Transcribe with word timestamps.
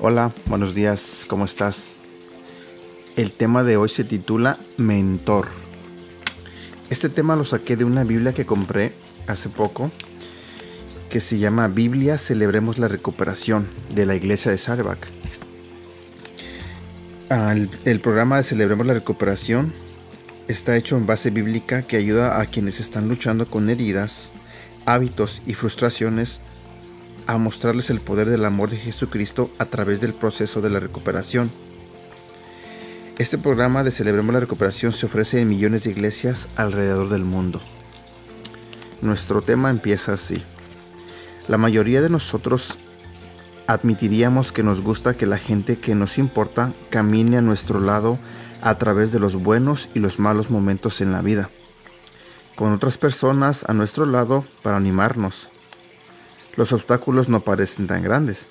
Hola, 0.00 0.30
buenos 0.46 0.76
días, 0.76 1.26
¿cómo 1.26 1.44
estás? 1.44 1.88
El 3.16 3.32
tema 3.32 3.64
de 3.64 3.76
hoy 3.76 3.88
se 3.88 4.04
titula 4.04 4.56
Mentor. 4.76 5.48
Este 6.88 7.08
tema 7.08 7.34
lo 7.34 7.44
saqué 7.44 7.76
de 7.76 7.84
una 7.84 8.04
Biblia 8.04 8.32
que 8.32 8.46
compré 8.46 8.92
hace 9.26 9.48
poco 9.48 9.90
que 11.10 11.20
se 11.20 11.38
llama 11.38 11.66
Biblia 11.66 12.16
Celebremos 12.16 12.78
la 12.78 12.86
Recuperación 12.86 13.66
de 13.92 14.06
la 14.06 14.14
Iglesia 14.14 14.52
de 14.52 14.58
Sarebak. 14.58 15.04
El, 17.84 17.98
programa 17.98 18.36
de 18.36 18.44
Celebremos 18.44 18.86
la 18.86 18.94
Recuperación 18.94 19.72
está 20.46 20.76
hecho 20.76 20.96
en 20.96 21.06
base 21.06 21.30
bíblica 21.30 21.82
que 21.82 21.96
ayuda 21.96 22.40
a 22.40 22.46
quienes 22.46 22.78
están 22.78 23.08
luchando 23.08 23.50
con 23.50 23.68
heridas, 23.68 24.30
hábitos 24.86 25.42
y 25.44 25.54
frustraciones 25.54 26.40
a 27.28 27.36
mostrarles 27.36 27.90
el 27.90 28.00
poder 28.00 28.30
del 28.30 28.46
amor 28.46 28.70
de 28.70 28.78
Jesucristo 28.78 29.50
a 29.58 29.66
través 29.66 30.00
del 30.00 30.14
proceso 30.14 30.62
de 30.62 30.70
la 30.70 30.80
recuperación. 30.80 31.50
Este 33.18 33.36
programa 33.36 33.84
de 33.84 33.90
Celebremos 33.90 34.32
la 34.32 34.40
Recuperación 34.40 34.92
se 34.92 35.04
ofrece 35.04 35.40
en 35.40 35.48
millones 35.50 35.84
de 35.84 35.90
iglesias 35.90 36.48
alrededor 36.56 37.10
del 37.10 37.24
mundo. 37.24 37.60
Nuestro 39.02 39.42
tema 39.42 39.68
empieza 39.68 40.14
así. 40.14 40.42
La 41.48 41.58
mayoría 41.58 42.00
de 42.00 42.08
nosotros 42.08 42.78
admitiríamos 43.66 44.50
que 44.50 44.62
nos 44.62 44.80
gusta 44.80 45.14
que 45.14 45.26
la 45.26 45.36
gente 45.36 45.76
que 45.76 45.94
nos 45.94 46.16
importa 46.16 46.72
camine 46.88 47.36
a 47.36 47.42
nuestro 47.42 47.78
lado 47.78 48.18
a 48.62 48.76
través 48.78 49.12
de 49.12 49.20
los 49.20 49.34
buenos 49.34 49.90
y 49.94 49.98
los 49.98 50.18
malos 50.18 50.48
momentos 50.48 51.02
en 51.02 51.12
la 51.12 51.20
vida, 51.20 51.50
con 52.56 52.72
otras 52.72 52.96
personas 52.96 53.64
a 53.68 53.74
nuestro 53.74 54.06
lado 54.06 54.44
para 54.62 54.78
animarnos. 54.78 55.50
Los 56.58 56.72
obstáculos 56.72 57.28
no 57.28 57.38
parecen 57.38 57.86
tan 57.86 58.02
grandes. 58.02 58.48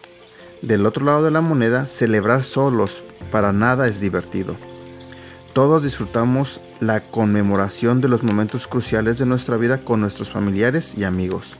Del 0.62 0.86
otro 0.86 1.04
lado 1.04 1.26
de 1.26 1.30
la 1.30 1.42
moneda, 1.42 1.88
celebrar 1.88 2.42
solos 2.46 3.04
para 3.34 3.52
nada 3.52 3.86
es 3.86 4.00
divertido. 4.00 4.56
Todos 5.52 5.84
disfrutamos 5.84 6.62
la 6.80 7.02
conmemoración 7.02 8.00
de 8.00 8.08
los 8.08 8.24
momentos 8.24 8.66
cruciales 8.66 9.18
de 9.18 9.26
nuestra 9.26 9.58
vida 9.58 9.80
con 9.80 10.00
nuestros 10.00 10.32
familiares 10.32 10.98
y 10.98 11.04
amigos. 11.04 11.58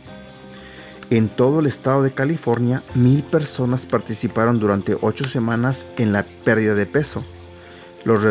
En 1.10 1.28
todo 1.28 1.60
el 1.60 1.66
estado 1.66 2.02
de 2.02 2.12
California, 2.12 2.82
mil 2.96 3.24
personas 3.24 3.86
participaron 3.86 4.58
durante 4.58 4.96
ocho 5.02 5.26
semanas 5.26 5.86
en 5.98 6.14
la 6.14 6.24
pérdida 6.46 6.76
de 6.76 6.86
peso. 6.86 7.26
Los, 8.06 8.24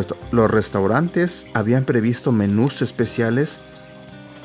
restaurantes 0.50 1.44
habían 1.52 1.84
previsto 1.84 2.32
menús 2.32 2.80
especiales 2.80 3.58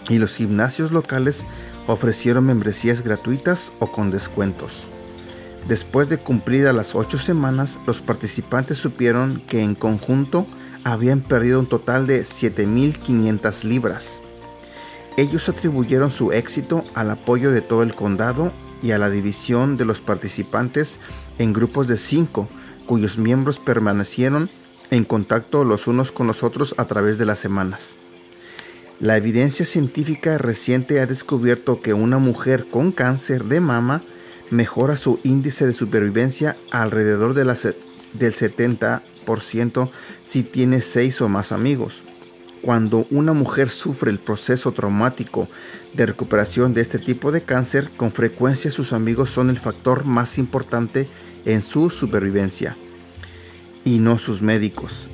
y 0.10 0.17
los 0.17 0.36
gimnasios 0.36 0.92
locales 0.92 1.45
ofrecieron 1.92 2.45
membresías 2.45 3.03
gratuitas 3.03 3.72
o 3.80 3.92
con 3.92 4.11
descuentos. 4.11 4.88
Después 5.67 6.09
de 6.09 6.17
cumplidas 6.17 6.73
las 6.73 6.95
ocho 6.95 7.17
semanas, 7.17 7.80
los 7.86 8.02
participantes 8.02 8.78
supieron 8.78 9.42
que 9.48 9.61
en 9.61 9.75
conjunto 9.75 10.45
habían 10.83 11.22
perdido 11.22 11.59
un 11.59 11.67
total 11.67 12.08
de 12.08 12.23
7.500 12.23 13.64
libras. 13.64 14.22
Ellos 15.17 15.50
atribuyeron 15.50 16.09
su 16.09 16.31
éxito 16.31 16.86
al 16.95 17.11
apoyo 17.11 17.52
de 17.52 17.61
todo 17.61 17.83
el 17.83 17.94
condado 17.94 18.52
y 18.81 18.92
a 18.92 18.98
la 18.98 19.09
división 19.09 19.78
de 19.78 19.86
los 19.86 20.02
participantes 20.02 20.98
en 21.38 21.53
grupos 21.53 21.88
de 21.88 21.98
cinco, 21.98 22.48
cuyos 22.88 23.17
miembros 23.17 23.59
permanecieron 23.59 24.50
en 24.89 25.03
contacto 25.03 25.64
los 25.64 25.88
unos 25.88 26.11
con 26.11 26.28
los 26.28 26.44
otros 26.44 26.73
a 26.78 26.86
través 26.86 27.17
de 27.17 27.26
las 27.26 27.39
semanas. 27.39 27.98
La 29.02 29.18
evidencia 29.18 29.66
científica 29.66 30.38
reciente 30.38 31.00
ha 31.00 31.08
descubierto 31.08 31.82
que 31.82 31.96
una 31.96 32.20
mujer 32.20 32.68
con 32.70 32.92
cáncer 32.92 33.46
de 33.46 33.60
mama 33.60 34.04
mejora 34.52 34.96
su 34.96 35.20
índice 35.24 35.66
de 35.66 35.74
supervivencia 35.74 36.56
alrededor 36.70 37.34
de 37.34 37.44
del 37.44 38.34
70% 38.34 39.90
si 40.23 40.44
tiene 40.44 40.82
seis 40.82 41.20
o 41.20 41.30
más 41.30 41.52
amigos. 41.52 42.04
Cuando 42.61 43.08
una 43.10 43.34
mujer 43.34 43.72
sufre 43.72 44.11
el 44.11 44.20
proceso 44.20 44.72
traumático 44.72 45.48
de 45.94 46.06
recuperación 46.06 46.76
de 46.76 46.82
este 46.82 47.00
tipo 47.00 47.32
de 47.32 47.42
cáncer, 47.42 47.90
con 47.98 48.11
frecuencia 48.11 48.70
sus 48.70 48.94
amigos 48.94 49.32
son 49.32 49.50
el 49.50 49.58
factor 49.58 50.06
más 50.06 50.38
importante 50.38 51.10
en 51.45 51.64
su 51.64 51.90
supervivencia 51.90 52.78
y 53.84 53.98
no 53.98 54.20
sus 54.20 54.44
médicos, 54.44 55.08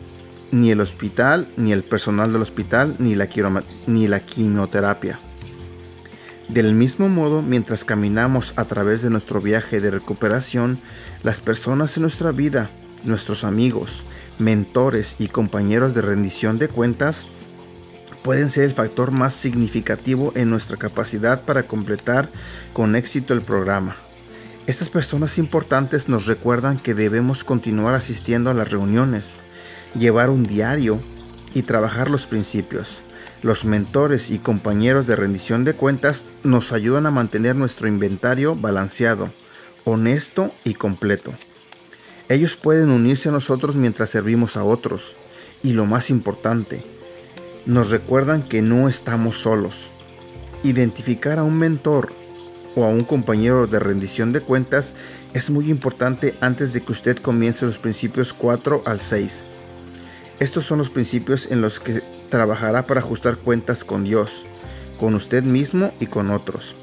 ni 0.51 0.71
el 0.71 0.81
hospital, 0.81 1.47
ni 1.57 1.71
el 1.71 1.83
personal 1.83 2.33
del 2.33 2.41
hospital, 2.41 2.95
ni 2.99 3.15
la, 3.15 3.27
ni 3.87 4.07
la 4.07 4.19
quimioterapia. 4.19 5.19
Del 6.47 6.73
mismo 6.73 7.09
modo, 7.09 7.41
mientras 7.41 7.83
caminamos 7.83 8.53
a 8.55 8.65
través 8.65 9.01
de 9.01 9.09
nuestro 9.09 9.41
viaje 9.41 9.81
de 9.81 9.91
recuperación, 9.91 10.79
las 11.23 11.41
personas 11.41 11.97
en 11.97 12.03
nuestra 12.03 12.31
vida, 12.31 12.69
nuestros 13.03 13.43
amigos, 13.43 14.05
mentores 14.39 15.17
y 15.19 15.27
compañeros 15.27 15.93
de 15.93 16.01
rendición 16.01 16.57
de 16.57 16.69
cuentas, 16.69 17.27
pueden 18.23 18.49
ser 18.49 18.63
el 18.63 18.73
factor 18.73 19.11
más 19.11 19.33
significativo 19.33 20.31
en 20.35 20.49
nuestra 20.49 20.77
capacidad 20.77 21.41
para 21.41 21.63
completar 21.63 22.29
con 22.73 22.95
éxito 22.95 23.33
el 23.33 23.41
programa. 23.41 23.95
Estas 24.67 24.89
personas 24.89 25.37
importantes 25.37 26.09
nos 26.09 26.25
recuerdan 26.25 26.77
que 26.77 26.93
debemos 26.93 27.43
continuar 27.43 27.95
asistiendo 27.95 28.49
a 28.49 28.53
las 28.53 28.69
reuniones, 28.69 29.39
llevar 29.97 30.29
un 30.29 30.45
diario 30.45 30.99
y 31.53 31.63
trabajar 31.63 32.09
los 32.09 32.27
principios. 32.27 33.01
Los 33.43 33.65
mentores 33.65 34.29
y 34.31 34.39
compañeros 34.39 35.07
de 35.07 35.15
rendición 35.15 35.63
de 35.63 35.73
cuentas 35.73 36.25
nos 36.43 36.71
ayudan 36.71 37.05
a 37.05 37.11
mantener 37.11 37.55
nuestro 37.55 37.87
inventario 37.87 38.55
balanceado, 38.55 39.29
honesto 39.85 40.51
y 40.63 40.73
completo. 40.73 41.33
Ellos 42.29 42.55
pueden 42.55 42.89
unirse 42.89 43.29
a 43.29 43.31
nosotros 43.31 43.75
mientras 43.75 44.09
servimos 44.09 44.57
a 44.57 44.63
otros. 44.63 45.15
Y 45.63 45.73
lo 45.73 45.85
más 45.85 46.09
importante, 46.09 46.83
nos 47.65 47.89
recuerdan 47.89 48.43
que 48.43 48.61
no 48.61 48.89
estamos 48.89 49.39
solos. 49.39 49.87
Identificar 50.63 51.39
a 51.39 51.43
un 51.43 51.57
mentor 51.57 52.11
o 52.75 52.83
a 52.83 52.89
un 52.89 53.03
compañero 53.03 53.65
de 53.65 53.79
rendición 53.79 54.33
de 54.33 54.41
cuentas 54.41 54.95
es 55.33 55.49
muy 55.49 55.69
importante 55.69 56.35
antes 56.41 56.73
de 56.73 56.81
que 56.81 56.91
usted 56.91 57.17
comience 57.17 57.65
los 57.65 57.77
principios 57.77 58.33
4 58.33 58.83
al 58.85 58.99
6. 58.99 59.43
Estos 60.39 60.65
son 60.65 60.77
los 60.77 60.89
principios 60.91 61.47
en 61.51 61.61
los 61.61 61.79
que 61.79 62.03
trabajará 62.29 62.83
para 62.83 62.99
ajustar 62.99 63.37
cuentas 63.37 63.83
con 63.83 64.03
Dios, 64.03 64.45
con 64.99 65.15
usted 65.15 65.43
mismo 65.43 65.91
y 65.99 66.05
con 66.05 66.29
otros. 66.29 66.75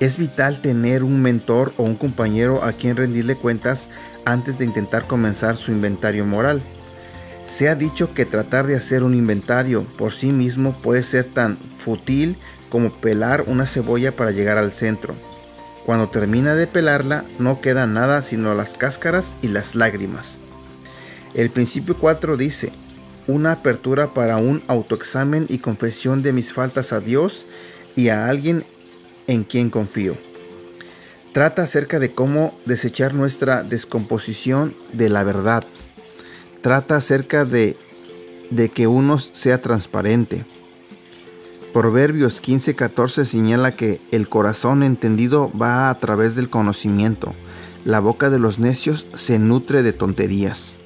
Es 0.00 0.18
vital 0.18 0.62
tener 0.62 1.04
un 1.04 1.20
mentor 1.20 1.74
o 1.76 1.82
un 1.82 1.94
compañero 1.94 2.64
a 2.64 2.72
quien 2.72 2.96
rendirle 2.96 3.36
cuentas 3.36 3.88
antes 4.24 4.58
de 4.58 4.64
intentar 4.64 5.06
comenzar 5.06 5.56
su 5.56 5.72
inventario 5.72 6.24
moral. 6.24 6.62
Se 7.46 7.68
ha 7.68 7.74
dicho 7.74 8.14
que 8.14 8.24
tratar 8.24 8.66
de 8.66 8.76
hacer 8.76 9.04
un 9.04 9.14
inventario 9.14 9.84
por 9.98 10.12
sí 10.12 10.32
mismo 10.32 10.72
puede 10.72 11.02
ser 11.02 11.26
tan 11.26 11.58
fútil 11.78 12.36
como 12.70 12.90
pelar 12.90 13.44
una 13.46 13.66
cebolla 13.66 14.10
para 14.10 14.30
llegar 14.30 14.56
al 14.56 14.72
centro. 14.72 15.14
Cuando 15.84 16.08
termina 16.08 16.54
de 16.54 16.66
pelarla 16.66 17.24
no 17.38 17.60
queda 17.60 17.86
nada 17.86 18.22
sino 18.22 18.54
las 18.54 18.72
cáscaras 18.74 19.36
y 19.42 19.48
las 19.48 19.74
lágrimas. 19.74 20.38
El 21.34 21.50
principio 21.50 21.96
4 21.96 22.36
dice, 22.36 22.72
una 23.26 23.52
apertura 23.52 24.08
para 24.08 24.36
un 24.36 24.62
autoexamen 24.68 25.46
y 25.48 25.58
confesión 25.58 26.22
de 26.22 26.32
mis 26.32 26.52
faltas 26.52 26.92
a 26.92 27.00
Dios 27.00 27.44
y 27.96 28.08
a 28.08 28.28
alguien 28.28 28.64
en 29.26 29.44
quien 29.44 29.70
confío. 29.70 30.14
Trata 31.32 31.62
acerca 31.62 31.98
de 31.98 32.12
cómo 32.12 32.58
desechar 32.66 33.14
nuestra 33.14 33.62
descomposición 33.62 34.74
de 34.92 35.08
la 35.08 35.22
verdad 35.22 35.64
trata 36.62 36.96
acerca 36.96 37.44
de, 37.44 37.76
de 38.50 38.70
que 38.70 38.86
uno 38.86 39.18
sea 39.18 39.60
transparente. 39.60 40.44
Proverbios 41.74 42.40
15:14 42.42 43.24
señala 43.24 43.72
que 43.72 44.00
el 44.10 44.28
corazón 44.28 44.82
entendido 44.82 45.50
va 45.60 45.90
a 45.90 45.98
través 45.98 46.34
del 46.34 46.48
conocimiento. 46.48 47.34
La 47.84 47.98
boca 48.00 48.30
de 48.30 48.38
los 48.38 48.58
necios 48.58 49.06
se 49.14 49.38
nutre 49.38 49.82
de 49.82 49.92
tonterías. 49.92 50.76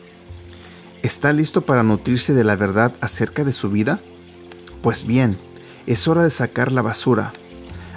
¿Está 1.07 1.33
listo 1.33 1.63
para 1.63 1.85
nutrirse 1.85 2.35
de 2.35 2.43
la 2.43 2.57
verdad 2.57 2.93
acerca 3.01 3.45
de 3.45 3.53
su 3.53 3.71
vida? 3.71 4.01
Pues 4.83 5.07
bien, 5.07 5.39
es 5.87 6.09
hora 6.09 6.25
de 6.25 6.31
sacar 6.31 6.73
la 6.73 6.83
basura. 6.83 7.33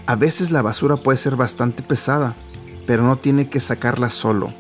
A 0.05 0.15
veces 0.15 0.51
la 0.51 0.61
basura 0.61 0.95
puede 0.95 1.17
ser 1.17 1.35
bastante 1.35 1.81
pesada, 1.81 2.35
pero 2.85 3.03
no 3.03 3.17
tiene 3.17 3.49
que 3.49 3.59
sacarla 3.59 4.09
solo 4.09 4.53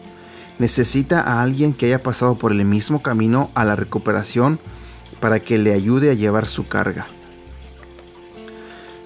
necesita 0.59 1.21
a 1.21 1.41
alguien 1.41 1.73
que 1.73 1.87
haya 1.87 2.03
pasado 2.03 2.35
por 2.35 2.51
el 2.51 2.63
mismo 2.65 3.01
camino 3.01 3.49
a 3.55 3.65
la 3.65 3.75
recuperación 3.75 4.59
para 5.19 5.39
que 5.39 5.57
le 5.57 5.73
ayude 5.73 6.11
a 6.11 6.13
llevar 6.13 6.47
su 6.47 6.67
carga. 6.67 7.07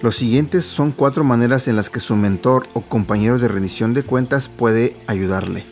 Los 0.02 0.16
siguientes 0.16 0.64
son 0.66 0.90
cuatro 0.90 1.24
maneras 1.24 1.66
en 1.68 1.76
las 1.76 1.88
que 1.88 2.00
su 2.00 2.16
mentor 2.16 2.66
o 2.74 2.82
compañero 2.82 3.38
de 3.38 3.48
rendición 3.48 3.94
de 3.94 4.02
cuentas 4.02 4.48
puede 4.48 4.96
ayudarle. 5.06 5.64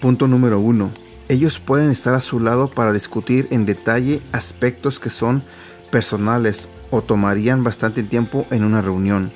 Punto 0.00 0.28
número 0.28 0.60
uno. 0.60 0.90
Ellos 1.30 1.60
pueden 1.60 1.92
estar 1.92 2.12
a 2.14 2.20
su 2.20 2.40
lado 2.40 2.68
para 2.68 2.92
discutir 2.92 3.46
en 3.52 3.64
detalle 3.64 4.20
aspectos 4.32 4.98
que 4.98 5.10
son 5.10 5.44
personales 5.92 6.68
o 6.90 7.02
tomarían 7.02 7.62
bastante 7.62 8.02
tiempo 8.02 8.48
en 8.50 8.64
una 8.64 8.82
reunión. 8.82 9.30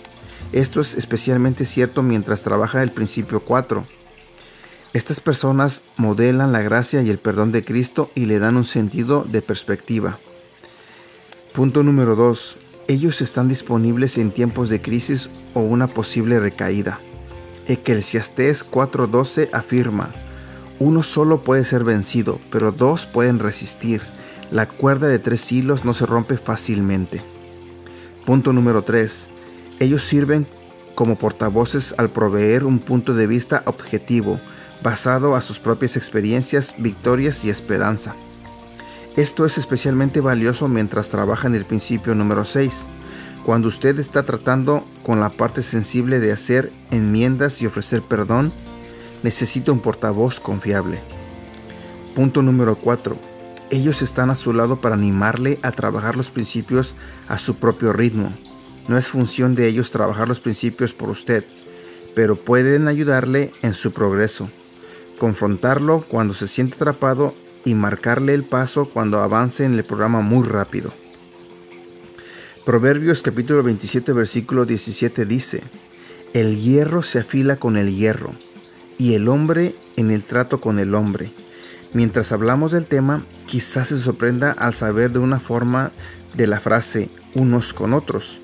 Esto 0.50 0.80
es 0.80 0.96
especialmente 0.96 1.64
cierto 1.64 2.02
mientras 2.02 2.42
trabaja 2.42 2.82
el 2.82 2.90
principio 2.90 3.38
4, 3.38 3.86
Estas 4.92 5.20
personas 5.20 5.82
modelan 5.96 6.50
la 6.50 6.62
gracia 6.62 7.00
y 7.00 7.10
el 7.10 7.18
perdón 7.18 7.52
de 7.52 7.64
Cristo 7.64 8.10
y 8.16 8.26
le 8.26 8.40
dan 8.40 8.56
un 8.56 8.64
sentido 8.64 9.22
de 9.22 9.40
perspectiva. 9.40 10.18
Punto 11.52 11.84
número 11.84 12.16
2. 12.16 12.56
Ellos 12.88 13.20
están 13.20 13.46
disponibles 13.46 14.18
en 14.18 14.32
tiempos 14.32 14.68
de 14.68 14.82
crisis 14.82 15.30
o 15.54 15.60
una 15.60 15.86
posible 15.86 16.40
recaída. 16.40 16.98
Eclesiastés 17.68 18.64
4:12 18.68 19.48
afirma, 19.52 20.10
uno 20.84 21.02
solo 21.02 21.40
puede 21.40 21.64
ser 21.64 21.82
vencido, 21.82 22.38
pero 22.50 22.70
dos 22.70 23.06
pueden 23.06 23.38
resistir. 23.38 24.02
La 24.50 24.68
cuerda 24.68 25.08
de 25.08 25.18
tres 25.18 25.50
hilos 25.50 25.86
no 25.86 25.94
se 25.94 26.04
rompe 26.04 26.36
fácilmente. 26.36 27.22
Punto 28.26 28.52
número 28.52 28.82
3. 28.82 29.28
Ellos 29.80 30.02
sirven 30.02 30.46
como 30.94 31.16
portavoces 31.16 31.94
al 31.96 32.10
proveer 32.10 32.64
un 32.64 32.80
punto 32.80 33.14
de 33.14 33.26
vista 33.26 33.62
objetivo, 33.64 34.38
basado 34.82 35.36
a 35.36 35.40
sus 35.40 35.58
propias 35.58 35.96
experiencias, 35.96 36.74
victorias 36.76 37.46
y 37.46 37.48
esperanza. 37.48 38.14
Esto 39.16 39.46
es 39.46 39.56
especialmente 39.56 40.20
valioso 40.20 40.68
mientras 40.68 41.08
trabaja 41.08 41.48
en 41.48 41.54
el 41.54 41.64
principio 41.64 42.14
número 42.14 42.44
6, 42.44 42.84
cuando 43.46 43.68
usted 43.68 43.98
está 43.98 44.22
tratando 44.24 44.84
con 45.02 45.18
la 45.18 45.30
parte 45.30 45.62
sensible 45.62 46.20
de 46.20 46.32
hacer 46.32 46.70
enmiendas 46.90 47.62
y 47.62 47.66
ofrecer 47.66 48.02
perdón, 48.02 48.52
necesita 49.24 49.72
un 49.72 49.80
portavoz 49.80 50.38
confiable. 50.38 50.98
Punto 52.14 52.42
número 52.42 52.76
4. 52.76 53.16
Ellos 53.70 54.02
están 54.02 54.28
a 54.28 54.34
su 54.34 54.52
lado 54.52 54.82
para 54.82 54.96
animarle 54.96 55.58
a 55.62 55.72
trabajar 55.72 56.14
los 56.14 56.30
principios 56.30 56.94
a 57.26 57.38
su 57.38 57.56
propio 57.56 57.94
ritmo. 57.94 58.30
No 58.86 58.98
es 58.98 59.08
función 59.08 59.54
de 59.54 59.66
ellos 59.66 59.90
trabajar 59.90 60.28
los 60.28 60.40
principios 60.40 60.92
por 60.92 61.08
usted, 61.08 61.42
pero 62.14 62.36
pueden 62.36 62.86
ayudarle 62.86 63.50
en 63.62 63.72
su 63.72 63.92
progreso, 63.92 64.50
confrontarlo 65.18 66.02
cuando 66.02 66.34
se 66.34 66.46
siente 66.46 66.74
atrapado 66.74 67.34
y 67.64 67.74
marcarle 67.74 68.34
el 68.34 68.44
paso 68.44 68.84
cuando 68.84 69.20
avance 69.20 69.64
en 69.64 69.72
el 69.72 69.84
programa 69.84 70.20
muy 70.20 70.46
rápido. 70.46 70.92
Proverbios 72.66 73.22
capítulo 73.22 73.62
27 73.62 74.12
versículo 74.12 74.66
17 74.66 75.24
dice, 75.24 75.62
El 76.34 76.60
hierro 76.60 77.02
se 77.02 77.20
afila 77.20 77.56
con 77.56 77.78
el 77.78 77.96
hierro, 77.96 78.34
y 78.98 79.14
el 79.14 79.28
hombre 79.28 79.74
en 79.96 80.10
el 80.10 80.22
trato 80.24 80.60
con 80.60 80.78
el 80.78 80.94
hombre. 80.94 81.30
Mientras 81.92 82.32
hablamos 82.32 82.72
del 82.72 82.86
tema, 82.86 83.24
quizás 83.46 83.88
se 83.88 84.00
sorprenda 84.00 84.52
al 84.52 84.74
saber 84.74 85.12
de 85.12 85.20
una 85.20 85.40
forma 85.40 85.92
de 86.34 86.46
la 86.46 86.60
frase 86.60 87.08
unos 87.34 87.72
con 87.74 87.92
otros. 87.92 88.40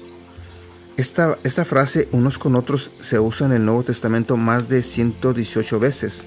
Esta, 0.97 1.37
esta 1.44 1.64
frase 1.64 2.08
unos 2.12 2.38
con 2.38 2.55
otros 2.56 2.91
se 3.00 3.19
usa 3.19 3.47
en 3.47 3.52
el 3.52 3.64
Nuevo 3.64 3.82
Testamento 3.82 4.37
más 4.37 4.69
de 4.69 4.82
118 4.82 5.81
veces. 5.81 6.26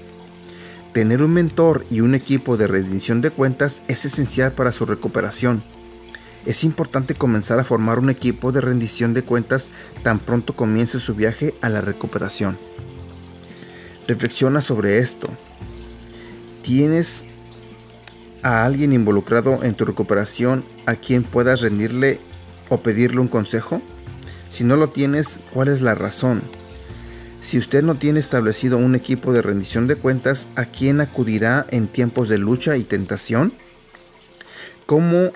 Tener 0.92 1.22
un 1.22 1.32
mentor 1.32 1.84
y 1.90 2.00
un 2.00 2.14
equipo 2.14 2.56
de 2.56 2.66
rendición 2.66 3.20
de 3.20 3.30
cuentas 3.30 3.82
es 3.88 4.04
esencial 4.04 4.52
para 4.52 4.72
su 4.72 4.84
recuperación. 4.84 5.62
Es 6.46 6.62
importante 6.62 7.14
comenzar 7.14 7.58
a 7.58 7.64
formar 7.64 7.98
un 7.98 8.10
equipo 8.10 8.52
de 8.52 8.60
rendición 8.60 9.14
de 9.14 9.22
cuentas 9.22 9.70
tan 10.02 10.18
pronto 10.18 10.54
comience 10.54 11.00
su 11.00 11.14
viaje 11.14 11.54
a 11.62 11.68
la 11.68 11.80
recuperación. 11.80 12.58
Reflexiona 14.06 14.60
sobre 14.60 14.98
esto. 14.98 15.28
¿Tienes 16.62 17.24
a 18.42 18.66
alguien 18.66 18.92
involucrado 18.92 19.62
en 19.62 19.74
tu 19.74 19.84
recuperación 19.86 20.64
a 20.84 20.96
quien 20.96 21.22
puedas 21.22 21.62
rendirle 21.62 22.20
o 22.68 22.78
pedirle 22.78 23.20
un 23.20 23.28
consejo? 23.28 23.80
Si 24.50 24.62
no 24.62 24.76
lo 24.76 24.88
tienes, 24.88 25.40
¿cuál 25.52 25.68
es 25.68 25.80
la 25.80 25.94
razón? 25.94 26.42
Si 27.40 27.58
usted 27.58 27.82
no 27.82 27.94
tiene 27.94 28.20
establecido 28.20 28.78
un 28.78 28.94
equipo 28.94 29.32
de 29.32 29.42
rendición 29.42 29.86
de 29.86 29.96
cuentas, 29.96 30.48
¿a 30.54 30.64
quién 30.64 31.00
acudirá 31.00 31.66
en 31.70 31.88
tiempos 31.88 32.28
de 32.28 32.38
lucha 32.38 32.76
y 32.76 32.84
tentación? 32.84 33.52
¿Cómo 34.86 35.30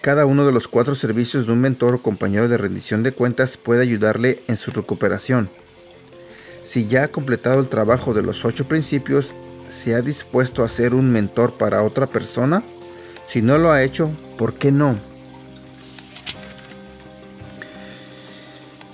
cada 0.00 0.26
uno 0.26 0.44
de 0.46 0.52
los 0.52 0.68
cuatro 0.68 0.94
servicios 0.94 1.46
de 1.46 1.52
un 1.52 1.60
mentor 1.60 1.94
o 1.94 2.02
compañero 2.02 2.48
de 2.48 2.58
rendición 2.58 3.02
de 3.02 3.12
cuentas 3.12 3.56
puede 3.56 3.82
ayudarle 3.82 4.42
en 4.48 4.56
su 4.56 4.70
recuperación? 4.70 5.48
Si 6.64 6.86
ya 6.86 7.04
ha 7.04 7.08
completado 7.08 7.60
el 7.60 7.68
trabajo 7.68 8.14
de 8.14 8.22
los 8.22 8.44
ocho 8.44 8.66
principios, 8.66 9.34
¿se 9.68 9.94
ha 9.94 10.00
dispuesto 10.00 10.64
a 10.64 10.68
ser 10.68 10.94
un 10.94 11.10
mentor 11.10 11.52
para 11.52 11.82
otra 11.82 12.06
persona? 12.06 12.62
Si 13.26 13.42
no 13.42 13.58
lo 13.58 13.72
ha 13.72 13.82
hecho, 13.82 14.10
¿por 14.38 14.54
qué 14.54 14.70
no? 14.70 14.96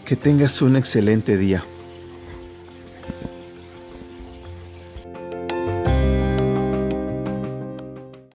Que 0.04 0.16
tengas 0.16 0.62
un 0.62 0.76
excelente 0.76 1.36
día. 1.36 1.62